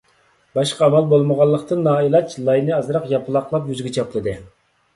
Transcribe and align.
باشقا 0.59 0.85
ئامال 0.85 1.05
بولمىغانلىقتىن، 1.11 1.83
نائىلاج 1.89 2.35
لاينى 2.49 2.75
ئازراق 2.81 3.07
ياپىلاقلاپ 3.15 3.71
يۈزىگە 3.73 3.95
چاپلىدى. 4.03 4.39